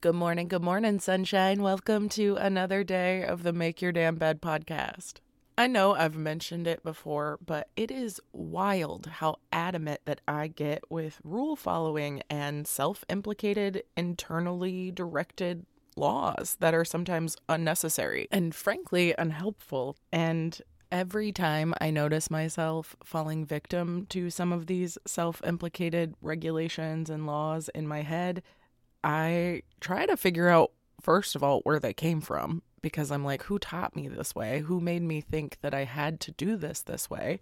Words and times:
Good 0.00 0.14
morning, 0.14 0.46
good 0.46 0.62
morning, 0.62 1.00
sunshine. 1.00 1.60
Welcome 1.60 2.08
to 2.10 2.36
another 2.36 2.84
day 2.84 3.24
of 3.24 3.42
the 3.42 3.52
Make 3.52 3.82
Your 3.82 3.90
Damn 3.90 4.14
Bed 4.14 4.40
podcast. 4.40 5.14
I 5.56 5.66
know 5.66 5.96
I've 5.96 6.14
mentioned 6.14 6.68
it 6.68 6.84
before, 6.84 7.40
but 7.44 7.68
it 7.74 7.90
is 7.90 8.20
wild 8.32 9.06
how 9.14 9.38
adamant 9.52 10.02
that 10.04 10.20
I 10.28 10.46
get 10.46 10.84
with 10.88 11.20
rule 11.24 11.56
following 11.56 12.22
and 12.30 12.64
self 12.64 13.04
implicated, 13.08 13.82
internally 13.96 14.92
directed 14.92 15.66
laws 15.96 16.56
that 16.60 16.74
are 16.74 16.84
sometimes 16.84 17.36
unnecessary 17.48 18.28
and 18.30 18.54
frankly 18.54 19.16
unhelpful. 19.18 19.96
And 20.12 20.62
every 20.92 21.32
time 21.32 21.74
I 21.80 21.90
notice 21.90 22.30
myself 22.30 22.94
falling 23.02 23.44
victim 23.44 24.06
to 24.10 24.30
some 24.30 24.52
of 24.52 24.68
these 24.68 24.96
self 25.06 25.42
implicated 25.44 26.14
regulations 26.22 27.10
and 27.10 27.26
laws 27.26 27.68
in 27.70 27.88
my 27.88 28.02
head, 28.02 28.44
I 29.02 29.62
try 29.80 30.06
to 30.06 30.16
figure 30.16 30.48
out, 30.48 30.72
first 31.00 31.36
of 31.36 31.42
all, 31.42 31.60
where 31.60 31.78
they 31.78 31.92
came 31.92 32.20
from 32.20 32.62
because 32.82 33.10
I'm 33.10 33.24
like, 33.24 33.44
who 33.44 33.58
taught 33.58 33.96
me 33.96 34.08
this 34.08 34.34
way? 34.34 34.60
Who 34.60 34.80
made 34.80 35.02
me 35.02 35.20
think 35.20 35.58
that 35.62 35.74
I 35.74 35.84
had 35.84 36.20
to 36.20 36.32
do 36.32 36.56
this 36.56 36.82
this 36.82 37.10
way? 37.10 37.40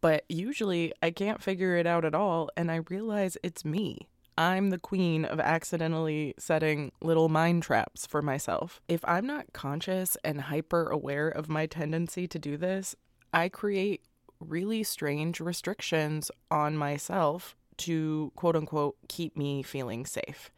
But 0.00 0.24
usually 0.28 0.92
I 1.02 1.10
can't 1.10 1.42
figure 1.42 1.76
it 1.76 1.86
out 1.86 2.04
at 2.04 2.14
all. 2.14 2.50
And 2.56 2.70
I 2.70 2.76
realize 2.88 3.36
it's 3.42 3.64
me. 3.64 4.08
I'm 4.38 4.68
the 4.68 4.78
queen 4.78 5.24
of 5.24 5.40
accidentally 5.40 6.34
setting 6.38 6.92
little 7.00 7.30
mind 7.30 7.62
traps 7.62 8.06
for 8.06 8.20
myself. 8.20 8.82
If 8.86 9.02
I'm 9.04 9.26
not 9.26 9.54
conscious 9.54 10.16
and 10.22 10.42
hyper 10.42 10.88
aware 10.88 11.28
of 11.28 11.48
my 11.48 11.66
tendency 11.66 12.28
to 12.28 12.38
do 12.38 12.58
this, 12.58 12.94
I 13.32 13.48
create 13.48 14.02
really 14.38 14.82
strange 14.82 15.40
restrictions 15.40 16.30
on 16.50 16.76
myself 16.76 17.56
to 17.78 18.32
quote 18.36 18.56
unquote 18.56 18.96
keep 19.08 19.36
me 19.36 19.62
feeling 19.62 20.04
safe. 20.04 20.50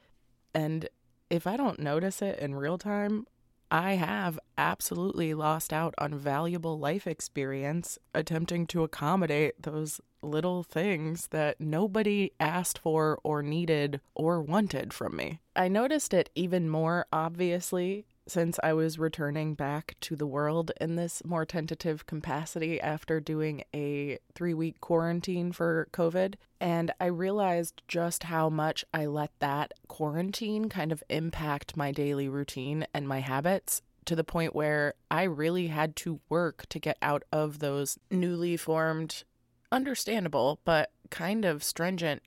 And 0.58 0.88
if 1.30 1.46
I 1.46 1.56
don't 1.56 1.78
notice 1.78 2.20
it 2.20 2.40
in 2.40 2.56
real 2.56 2.78
time, 2.78 3.26
I 3.70 3.92
have 3.92 4.40
absolutely 4.56 5.32
lost 5.32 5.72
out 5.72 5.94
on 5.98 6.18
valuable 6.18 6.80
life 6.80 7.06
experience 7.06 7.96
attempting 8.12 8.66
to 8.68 8.82
accommodate 8.82 9.62
those 9.62 10.00
little 10.20 10.64
things 10.64 11.28
that 11.28 11.60
nobody 11.60 12.32
asked 12.40 12.80
for 12.80 13.20
or 13.22 13.40
needed 13.40 14.00
or 14.16 14.42
wanted 14.42 14.92
from 14.92 15.14
me. 15.14 15.38
I 15.54 15.68
noticed 15.68 16.12
it 16.12 16.28
even 16.34 16.68
more 16.68 17.06
obviously 17.12 18.04
since 18.28 18.58
I 18.62 18.72
was 18.74 18.98
returning 18.98 19.54
back 19.54 19.96
to 20.02 20.14
the 20.14 20.26
world 20.26 20.70
in 20.80 20.96
this 20.96 21.22
more 21.24 21.44
tentative 21.44 22.06
capacity 22.06 22.80
after 22.80 23.20
doing 23.20 23.64
a 23.74 24.18
three 24.34 24.54
week 24.54 24.80
quarantine 24.80 25.52
for 25.52 25.88
COVID. 25.92 26.34
And 26.60 26.92
I 27.00 27.06
realized 27.06 27.82
just 27.88 28.24
how 28.24 28.48
much 28.50 28.84
I 28.92 29.06
let 29.06 29.30
that 29.38 29.72
quarantine 29.88 30.68
kind 30.68 30.92
of 30.92 31.02
impact 31.08 31.76
my 31.76 31.90
daily 31.90 32.28
routine 32.28 32.86
and 32.92 33.08
my 33.08 33.20
habits 33.20 33.82
to 34.04 34.16
the 34.16 34.24
point 34.24 34.54
where 34.54 34.94
I 35.10 35.24
really 35.24 35.68
had 35.68 35.96
to 35.96 36.20
work 36.28 36.66
to 36.70 36.78
get 36.78 36.96
out 37.02 37.24
of 37.32 37.58
those 37.58 37.98
newly 38.10 38.56
formed, 38.56 39.24
understandable, 39.70 40.60
but 40.64 40.90
kind 41.10 41.44
of 41.44 41.62
stringent 41.62 42.22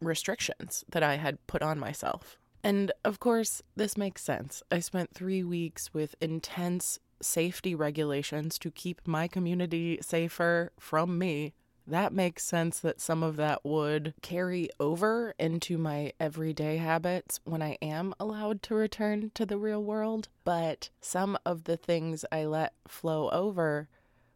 restrictions 0.00 0.84
that 0.90 1.02
I 1.02 1.16
had 1.16 1.46
put 1.46 1.62
on 1.62 1.78
myself. 1.78 2.38
And 2.64 2.92
of 3.04 3.18
course, 3.18 3.62
this 3.76 3.96
makes 3.96 4.22
sense. 4.22 4.62
I 4.70 4.80
spent 4.80 5.14
three 5.14 5.42
weeks 5.42 5.92
with 5.92 6.14
intense 6.20 6.98
safety 7.20 7.74
regulations 7.74 8.58
to 8.58 8.70
keep 8.70 9.06
my 9.06 9.28
community 9.28 9.98
safer 10.00 10.72
from 10.78 11.18
me. 11.18 11.54
That 11.86 12.12
makes 12.12 12.44
sense 12.44 12.78
that 12.80 13.00
some 13.00 13.24
of 13.24 13.36
that 13.36 13.64
would 13.64 14.14
carry 14.22 14.68
over 14.78 15.34
into 15.38 15.78
my 15.78 16.12
everyday 16.20 16.76
habits 16.76 17.40
when 17.44 17.60
I 17.60 17.76
am 17.82 18.14
allowed 18.20 18.62
to 18.64 18.74
return 18.76 19.32
to 19.34 19.44
the 19.44 19.58
real 19.58 19.82
world. 19.82 20.28
But 20.44 20.90
some 21.00 21.36
of 21.44 21.64
the 21.64 21.76
things 21.76 22.24
I 22.30 22.44
let 22.44 22.74
flow 22.86 23.30
over 23.30 23.88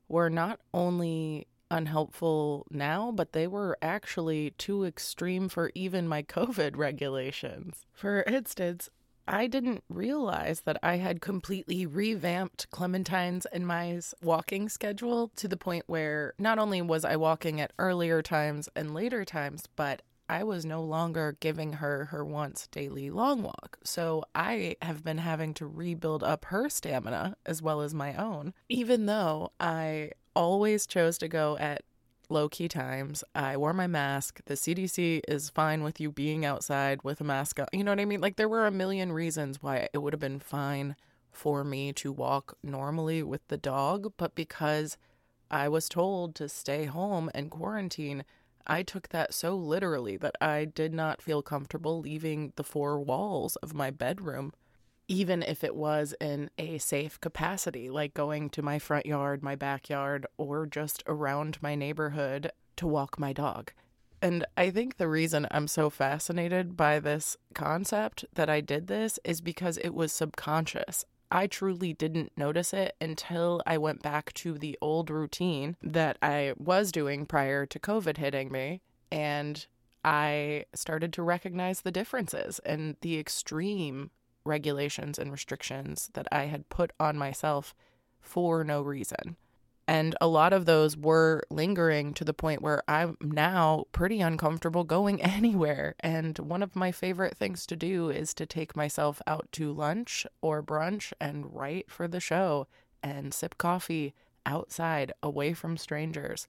were 0.09 0.31
not 0.31 0.59
only 0.75 1.47
unhelpful 1.71 2.67
now, 2.71 3.13
but 3.13 3.33
they 3.33 3.47
were 3.47 3.77
actually 3.83 4.51
too 4.59 4.85
extreme 4.85 5.49
for 5.49 5.71
even 5.75 6.09
my 6.09 6.23
COVID 6.37 6.77
regulations. 6.77 7.87
For 7.93 8.23
instance, 8.23 8.89
I 9.29 9.49
didn't 9.49 9.83
realize 9.89 10.61
that 10.63 10.79
I 10.83 10.99
had 10.99 11.21
completely 11.21 11.85
revamped 11.85 12.71
Clementine's 12.71 13.45
and 13.47 13.67
my 13.67 14.01
walking 14.23 14.69
schedule 14.69 15.33
to 15.37 15.49
the 15.49 15.57
point 15.57 15.85
where 15.89 16.35
not 16.39 16.59
only 16.59 16.81
was 16.81 17.05
I 17.05 17.17
walking 17.17 17.61
at 17.61 17.73
earlier 17.79 18.23
times 18.23 18.69
and 18.77 18.95
later 18.95 19.25
times, 19.25 19.65
but 19.75 20.03
I 20.29 20.45
was 20.45 20.65
no 20.65 20.83
longer 20.83 21.37
giving 21.41 21.75
her 21.75 22.07
her 22.07 22.25
once 22.25 22.67
daily 22.69 23.11
long 23.11 23.43
walk. 23.43 23.79
So 23.85 24.25
I 24.35 24.77
have 24.83 25.05
been 25.05 25.19
having 25.19 25.55
to 25.55 25.67
rebuild 25.67 26.23
up 26.23 26.47
her 26.47 26.69
stamina 26.69 27.37
as 27.47 27.63
well 27.63 27.81
as 27.81 27.95
my 27.95 28.15
own, 28.15 28.55
even 28.69 29.07
though 29.07 29.53
I 29.61 30.13
always 30.37 30.87
chose 30.87 31.19
to 31.19 31.29
go 31.29 31.57
at 31.59 31.83
low 32.29 32.49
key 32.49 32.69
times. 32.69 33.25
I 33.35 33.57
wore 33.57 33.73
my 33.73 33.87
mask. 33.87 34.41
The 34.47 34.55
CDC 34.55 35.23
is 35.27 35.51
fine 35.51 35.83
with 35.83 36.01
you 36.01 36.13
being 36.13 36.45
outside 36.45 37.03
with 37.03 37.21
a 37.21 37.25
mask 37.25 37.59
on. 37.59 37.67
You 37.73 37.83
know 37.83 37.93
what 37.93 38.01
I 38.01 38.05
mean? 38.05 38.21
Like, 38.21 38.37
there 38.37 38.49
were 38.49 38.67
a 38.67 38.71
million 38.71 39.13
reasons 39.13 39.63
why 39.63 39.89
it 39.93 39.99
would 39.99 40.13
have 40.13 40.21
been 40.21 40.41
fine 40.41 40.97
for 41.33 41.65
me 41.65 41.93
to 41.95 42.13
walk 42.13 42.57
normally 42.63 43.23
with 43.23 43.47
the 43.49 43.57
dog, 43.57 44.13
but 44.17 44.35
because 44.35 44.97
I 45.51 45.69
was 45.69 45.89
told 45.89 46.35
to 46.37 46.49
stay 46.49 46.87
home 46.87 47.31
and 47.35 47.51
quarantine, 47.51 48.25
I 48.67 48.83
took 48.83 49.11
that 49.11 49.33
so 49.33 49.55
literally 49.55 50.17
that 50.17 50.37
I 50.41 50.65
did 50.65 50.93
not 50.93 51.23
feel 51.23 51.43
comfortable 51.43 52.01
leaving 52.01 52.53
the 52.57 52.65
four 52.65 52.99
walls 52.99 53.57
of 53.57 53.75
my 53.75 53.91
bedroom, 53.91 54.53
even 55.09 55.43
if 55.43 55.63
it 55.63 55.77
was 55.77 56.15
in 56.21 56.51
a 56.59 56.79
safe 56.79 57.21
capacity, 57.21 57.89
like 57.91 58.15
going 58.15 58.51
to 58.51 58.63
my 58.63 58.79
front 58.79 59.07
yard, 59.07 59.43
my 59.43 59.55
backyard, 59.55 60.27
or 60.37 60.67
just 60.67 61.03
around 61.07 61.59
my 61.63 61.75
neighborhood 61.75 62.51
to 62.77 62.87
walk 62.87 63.19
my 63.19 63.33
dog. 63.33 63.73
And 64.23 64.45
I 64.57 64.71
think 64.71 64.97
the 64.97 65.09
reason 65.09 65.47
I'm 65.51 65.69
so 65.69 65.91
fascinated 65.91 66.77
by 66.77 67.01
this 67.01 67.37
concept 67.55 68.25
that 68.35 68.49
I 68.49 68.61
did 68.61 68.87
this 68.87 69.19
is 69.25 69.41
because 69.41 69.79
it 69.79 69.95
was 69.95 70.13
subconscious. 70.13 71.05
I 71.31 71.47
truly 71.47 71.93
didn't 71.93 72.33
notice 72.37 72.73
it 72.73 72.95
until 73.01 73.63
I 73.67 73.79
went 73.79 74.03
back 74.03 74.33
to 74.35 74.55
the 74.59 74.79
old 74.81 75.11
routine 75.11 75.77
that 75.83 76.19
I 76.23 76.55
was 76.57 76.93
doing 76.93 77.27
prior 77.27 77.67
to 77.67 77.79
COVID 77.79 78.17
hitting 78.17 78.51
me. 78.51 78.81
And 79.11 79.67
I 80.05 80.67
started 80.73 81.13
to 81.15 81.23
recognize 81.23 81.81
the 81.81 81.91
differences 81.91 82.61
and 82.61 82.97
the 83.01 83.19
extreme 83.19 84.11
regulations 84.47 85.19
and 85.19 85.33
restrictions 85.33 86.11
that 86.15 86.27
I 86.31 86.45
had 86.45 86.69
put 86.69 86.93
on 86.99 87.19
myself 87.19 87.75
for 88.21 88.65
no 88.65 88.83
reason. 88.83 89.37
And 89.89 90.17
a 90.21 90.27
lot 90.27 90.53
of 90.53 90.67
those 90.67 90.97
were 90.97 91.45
lingering 91.49 92.13
to 92.15 92.25
the 92.25 92.35
point 92.35 92.61
where 92.61 92.83
I'm 92.89 93.17
now 93.21 93.85
pretty 93.93 94.21
uncomfortable 94.21 94.83
going 94.83 95.23
anywhere. 95.23 95.95
And 96.01 96.39
one 96.39 96.63
of 96.63 96.75
my 96.75 96.91
favorite 96.91 97.37
things 97.37 97.67
to 97.67 97.77
do 97.77 98.11
is 98.11 98.35
to 98.35 98.47
take 98.47 98.75
myself 98.75 99.23
out 99.27 99.49
to 99.53 99.73
lunch 99.73 100.27
or 100.41 100.63
brunch 100.63 101.13
and 101.21 101.55
write 101.55 101.91
for 101.91 102.09
the 102.09 102.21
show 102.21 102.67
and 103.03 103.33
sip 103.33 103.59
coffee 103.59 104.15
outside 104.45 105.13
away 105.23 105.53
from 105.53 105.77
strangers. 105.77 106.49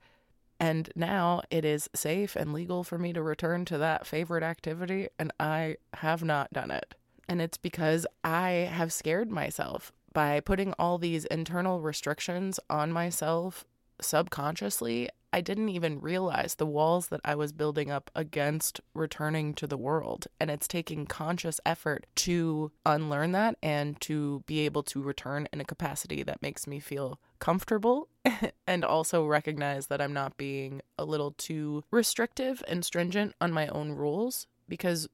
And 0.60 0.90
now 0.96 1.44
it 1.52 1.64
is 1.64 1.90
safe 1.94 2.36
and 2.36 2.54
legal 2.54 2.84
for 2.84 2.98
me 2.98 3.14
to 3.14 3.22
return 3.22 3.66
to 3.66 3.78
that 3.78 4.08
favorite 4.08 4.44
activity, 4.44 5.08
and 5.20 5.32
I 5.40 5.78
have 5.94 6.24
not 6.24 6.52
done 6.52 6.72
it. 6.72 6.96
And 7.28 7.42
it's 7.42 7.58
because 7.58 8.06
I 8.24 8.50
have 8.72 8.94
scared 8.94 9.32
myself 9.32 9.92
by 10.14 10.40
putting 10.40 10.74
all 10.74 10.98
these 10.98 11.26
internal 11.26 11.82
restrictions 11.82 12.60
on 12.70 12.92
myself 12.92 13.66
subconsciously, 14.02 15.10
I 15.34 15.42
didn't 15.42 15.70
even 15.70 16.00
realize 16.00 16.56
the 16.56 16.66
walls 16.66 17.08
that 17.08 17.22
I 17.26 17.36
was 17.36 17.52
building 17.52 17.92
up 17.92 18.10
against 18.16 18.80
returning 18.94 19.54
to 19.56 19.68
the 19.68 19.78
world. 19.78 20.28
And 20.40 20.50
it's 20.50 20.68
taking 20.68 21.06
conscious 21.06 21.60
effort 21.66 22.06
to 22.18 22.72
unlearn 22.86 23.34
that 23.34 23.58
and 23.62 24.00
to 24.02 24.44
be 24.46 24.62
able 24.62 24.84
to 24.84 25.02
return 25.02 25.48
in 25.52 25.60
a 25.60 25.66
capacity 25.66 26.24
that 26.24 26.42
makes 26.42 26.66
me 26.66 26.80
feel 26.80 27.20
comfortable 27.40 28.08
and 28.68 28.86
also 28.86 29.26
recognize 29.26 29.88
that 29.88 30.02
I'm 30.02 30.14
not 30.14 30.38
being 30.38 30.82
a 30.98 31.06
little 31.06 31.32
too 31.32 31.84
restrictive 31.92 32.64
and 32.68 32.84
stringent 32.84 33.36
on 33.42 33.52
my 33.52 33.68
own 33.68 33.92
rules 33.92 34.48
because 34.70 35.08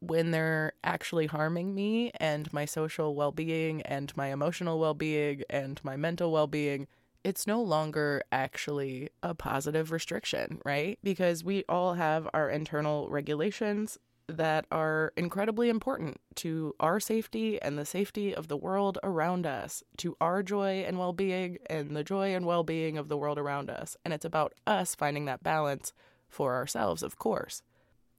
when 0.00 0.30
they're 0.30 0.72
actually 0.82 1.26
harming 1.26 1.74
me 1.74 2.10
and 2.18 2.52
my 2.52 2.64
social 2.64 3.14
well 3.14 3.32
being 3.32 3.82
and 3.82 4.16
my 4.16 4.28
emotional 4.28 4.78
well 4.78 4.94
being 4.94 5.42
and 5.48 5.80
my 5.84 5.96
mental 5.96 6.32
well 6.32 6.46
being, 6.46 6.88
it's 7.22 7.46
no 7.46 7.62
longer 7.62 8.22
actually 8.32 9.10
a 9.22 9.34
positive 9.34 9.92
restriction, 9.92 10.60
right? 10.64 10.98
Because 11.04 11.44
we 11.44 11.64
all 11.68 11.94
have 11.94 12.28
our 12.32 12.48
internal 12.48 13.08
regulations 13.10 13.98
that 14.26 14.64
are 14.70 15.12
incredibly 15.16 15.68
important 15.68 16.20
to 16.36 16.74
our 16.80 17.00
safety 17.00 17.60
and 17.60 17.78
the 17.78 17.84
safety 17.84 18.34
of 18.34 18.48
the 18.48 18.56
world 18.56 18.96
around 19.02 19.44
us, 19.46 19.82
to 19.98 20.16
our 20.20 20.42
joy 20.42 20.84
and 20.86 20.98
well 20.98 21.12
being 21.12 21.58
and 21.68 21.96
the 21.96 22.04
joy 22.04 22.34
and 22.34 22.46
well 22.46 22.62
being 22.62 22.96
of 22.96 23.08
the 23.08 23.16
world 23.16 23.38
around 23.38 23.68
us. 23.68 23.96
And 24.04 24.14
it's 24.14 24.24
about 24.24 24.54
us 24.66 24.94
finding 24.94 25.26
that 25.26 25.42
balance 25.42 25.92
for 26.28 26.54
ourselves, 26.54 27.02
of 27.02 27.18
course. 27.18 27.62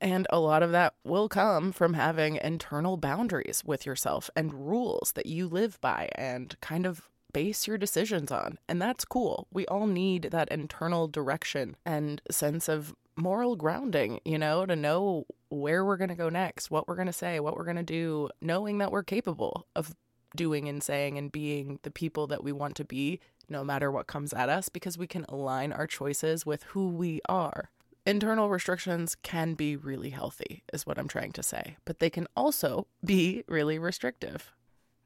And 0.02 0.26
a 0.32 0.40
lot 0.40 0.64
of 0.64 0.72
that 0.72 0.96
will 1.04 1.30
come 1.30 1.72
from 1.72 1.94
having 1.94 2.38
internal 2.38 2.98
boundaries 2.98 3.62
with 3.64 3.86
yourself 3.86 4.32
and 4.36 4.52
rules 4.52 5.12
that 5.14 5.28
you 5.28 5.48
live 5.48 5.80
by 5.80 6.10
and 6.16 6.60
kind 6.60 6.88
of 6.88 7.08
base 7.32 7.68
your 7.68 7.78
decisions 7.78 8.32
on. 8.32 8.58
And 8.68 8.82
that's 8.82 9.06
cool. 9.06 9.48
We 9.54 9.68
all 9.68 9.86
need 9.86 10.24
that 10.32 10.50
internal 10.50 11.08
direction 11.08 11.78
and 11.86 12.20
sense 12.32 12.68
of 12.68 12.96
moral 13.16 13.56
grounding, 13.56 14.20
you 14.26 14.40
know, 14.40 14.66
to 14.66 14.76
know 14.76 15.28
where 15.50 15.86
we're 15.86 15.98
going 15.98 16.10
to 16.10 16.16
go 16.16 16.30
next, 16.30 16.72
what 16.72 16.88
we're 16.88 16.96
going 16.96 17.06
to 17.06 17.14
say, 17.14 17.40
what 17.40 17.56
we're 17.56 17.64
going 17.64 17.76
to 17.76 17.84
do, 17.84 18.30
knowing 18.42 18.80
that 18.80 18.92
we're 18.92 19.04
capable 19.04 19.68
of 19.76 19.96
doing 20.36 20.68
and 20.68 20.82
saying 20.82 21.18
and 21.18 21.32
being 21.32 21.80
the 21.84 21.92
people 21.92 22.26
that 22.26 22.44
we 22.44 22.52
want 22.52 22.76
to 22.78 22.86
be 22.86 23.20
no 23.50 23.64
matter 23.64 23.92
what 23.92 24.08
comes 24.08 24.34
at 24.34 24.50
us 24.50 24.70
because 24.70 24.98
we 24.98 25.06
can 25.06 25.26
align 25.28 25.74
our 25.74 25.86
choices 25.86 26.46
with 26.46 26.64
who 26.64 26.88
we 26.88 27.20
are 27.28 27.70
internal 28.12 28.50
restrictions 28.50 29.16
can 29.24 29.54
be 29.54 29.78
really 29.78 30.10
healthy, 30.10 30.64
is 30.74 30.86
what 30.86 31.00
I'm 31.00 31.08
trying 31.08 31.32
to 31.32 31.42
say, 31.42 31.78
but 31.86 32.00
they 32.00 32.10
can 32.10 32.28
also 32.36 32.86
be 33.04 33.46
really 33.48 33.80
restrictive. 33.80 34.52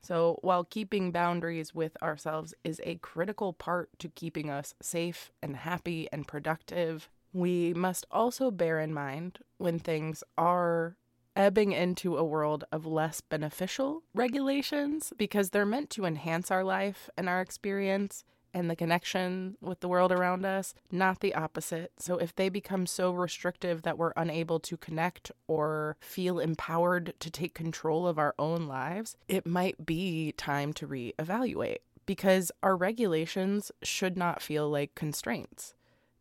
So, 0.02 0.40
while 0.42 0.64
keeping 0.64 1.12
boundaries 1.12 1.74
with 1.74 1.96
ourselves 2.02 2.56
is 2.64 2.82
a 2.84 2.96
critical 2.96 3.54
part 3.54 3.90
to 4.00 4.10
keeping 4.10 4.50
us 4.50 4.74
safe 4.82 5.32
and 5.44 5.56
happy 5.56 6.08
and 6.12 6.28
productive, 6.28 7.08
we 7.32 7.76
must 7.76 8.08
also 8.10 8.50
bear 8.50 8.80
in 8.80 8.92
mind 8.92 9.38
when 9.58 9.78
things 9.78 10.24
are 10.36 10.98
ebbing 11.36 11.74
into 11.74 12.18
a 12.18 12.24
world 12.24 12.64
of 12.72 12.88
less 12.88 13.22
beneficial 13.22 14.02
regulations 14.16 15.14
because 15.16 15.52
they're 15.52 15.66
meant 15.66 15.92
to 15.92 16.06
enhance 16.06 16.50
our 16.50 16.64
life 16.64 17.08
and 17.18 17.30
our 17.30 17.42
experience 17.42 18.24
and 18.56 18.70
the 18.70 18.76
connection 18.76 19.58
with 19.60 19.82
the 19.82 19.88
world 19.90 20.14
around 20.14 20.46
us, 20.46 20.74
not 20.90 21.20
the 21.20 21.36
opposite. 21.36 21.92
So 22.00 22.16
if 22.16 22.34
they 22.34 22.48
become 22.48 22.88
so 22.88 23.12
restrictive 23.12 23.82
that 23.82 23.98
we're 23.98 24.14
unable 24.16 24.62
to 24.62 24.78
connect 24.78 25.30
or 25.46 25.98
feel 26.00 26.40
empowered 26.40 27.14
to 27.20 27.30
take 27.30 27.54
control 27.54 28.08
of 28.08 28.18
our 28.18 28.34
own 28.40 28.66
lives, 28.66 29.18
it 29.28 29.46
might 29.46 29.86
be 29.86 30.32
time 30.32 30.72
to 30.74 30.88
reevaluate 30.88 31.80
because 32.06 32.50
our 32.64 32.78
regulations 32.78 33.74
should 33.84 34.16
not 34.18 34.42
feel 34.42 34.70
like 34.70 34.96
constraints. 34.96 35.74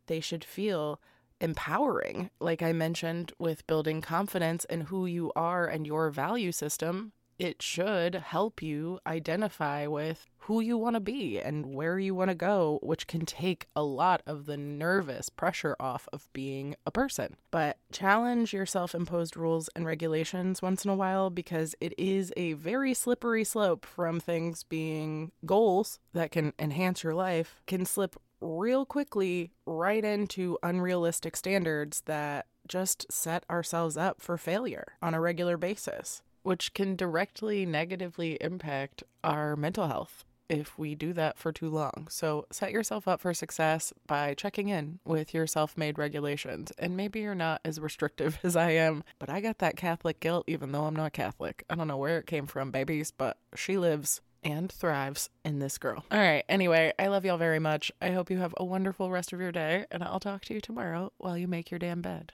They 0.07 0.19
should 0.19 0.43
feel 0.43 0.99
empowering, 1.39 2.31
like 2.41 2.61
I 2.61 2.73
mentioned, 2.73 3.31
with 3.39 3.65
building 3.65 4.01
confidence 4.01 4.65
in 4.65 4.81
who 4.81 5.05
you 5.05 5.31
are 5.37 5.67
and 5.67 5.87
your 5.87 6.09
value 6.09 6.51
system 6.51 7.13
it 7.37 7.61
should 7.61 8.15
help 8.15 8.61
you 8.61 8.99
identify 9.05 9.87
with 9.87 10.25
who 10.39 10.59
you 10.59 10.77
want 10.77 10.93
to 10.95 10.99
be 10.99 11.39
and 11.39 11.73
where 11.73 11.97
you 11.97 12.13
want 12.13 12.29
to 12.29 12.35
go, 12.35 12.79
which 12.83 13.07
can 13.07 13.25
take 13.25 13.67
a 13.75 13.83
lot 13.83 14.21
of 14.27 14.45
the 14.45 14.57
nervous 14.57 15.27
pressure 15.27 15.75
off 15.79 16.07
of 16.13 16.31
being 16.33 16.75
a 16.85 16.91
person. 16.91 17.35
But 17.49 17.77
challenge 17.91 18.53
your 18.53 18.65
self 18.65 18.93
imposed 18.93 19.35
rules 19.35 19.69
and 19.75 19.85
regulations 19.85 20.61
once 20.61 20.85
in 20.85 20.91
a 20.91 20.95
while 20.95 21.29
because 21.29 21.75
it 21.81 21.93
is 21.97 22.31
a 22.37 22.53
very 22.53 22.93
slippery 22.93 23.43
slope 23.43 23.85
from 23.85 24.19
things 24.19 24.63
being 24.63 25.31
goals 25.45 25.99
that 26.13 26.31
can 26.31 26.53
enhance 26.59 27.03
your 27.03 27.15
life, 27.15 27.61
can 27.65 27.85
slip 27.85 28.15
real 28.39 28.85
quickly 28.85 29.51
right 29.65 30.05
into 30.05 30.57
unrealistic 30.61 31.35
standards 31.35 32.01
that 32.05 32.45
just 32.67 33.11
set 33.11 33.43
ourselves 33.49 33.97
up 33.97 34.21
for 34.21 34.37
failure 34.37 34.93
on 35.01 35.13
a 35.13 35.21
regular 35.21 35.57
basis 35.57 36.21
which 36.45 36.75
can 36.75 36.95
directly 36.95 37.65
negatively 37.65 38.37
impact 38.39 39.01
our 39.23 39.55
mental 39.55 39.87
health 39.87 40.23
if 40.47 40.77
we 40.77 40.93
do 40.93 41.11
that 41.11 41.39
for 41.39 41.51
too 41.51 41.69
long. 41.69 42.07
So 42.07 42.45
set 42.51 42.71
yourself 42.71 43.07
up 43.07 43.19
for 43.19 43.33
success 43.33 43.91
by 44.05 44.35
checking 44.35 44.69
in 44.69 44.99
with 45.03 45.33
your 45.33 45.47
self 45.47 45.75
made 45.75 45.97
regulations. 45.97 46.71
And 46.77 46.95
maybe 46.95 47.21
you're 47.21 47.33
not 47.33 47.61
as 47.65 47.79
restrictive 47.79 48.37
as 48.43 48.55
I 48.55 48.71
am, 48.71 49.03
but 49.17 49.27
I 49.27 49.41
got 49.41 49.57
that 49.57 49.75
Catholic 49.75 50.19
guilt 50.19 50.43
even 50.45 50.71
though 50.71 50.83
I'm 50.83 50.95
not 50.95 51.13
Catholic. 51.13 51.63
I 51.67 51.73
don't 51.73 51.87
know 51.87 51.97
where 51.97 52.19
it 52.19 52.27
came 52.27 52.45
from, 52.45 52.69
babies, 52.69 53.09
but 53.09 53.37
she 53.55 53.79
lives 53.79 54.21
and 54.43 54.71
thrives 54.71 55.31
in 55.43 55.57
this 55.57 55.79
girl. 55.79 56.05
All 56.11 56.19
right. 56.19 56.43
Anyway, 56.47 56.93
I 56.99 57.07
love 57.07 57.25
y'all 57.25 57.37
very 57.37 57.57
much. 57.57 57.91
I 57.99 58.11
hope 58.11 58.29
you 58.29 58.37
have 58.37 58.53
a 58.57 58.63
wonderful 58.63 59.09
rest 59.09 59.33
of 59.33 59.41
your 59.41 59.51
day, 59.51 59.85
and 59.89 60.03
I'll 60.03 60.19
talk 60.19 60.45
to 60.45 60.53
you 60.53 60.61
tomorrow 60.61 61.11
while 61.17 61.35
you 61.35 61.47
make 61.47 61.71
your 61.71 61.79
damn 61.79 62.03
bed. 62.03 62.33